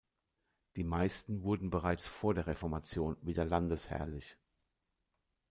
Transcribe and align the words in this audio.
Die 0.77 0.83
meisten 0.83 1.43
wurden 1.43 1.69
bereits 1.69 2.07
vor 2.07 2.33
der 2.33 2.47
Reformation 2.47 3.17
wieder 3.21 3.45
landesherrlich. 3.45 4.35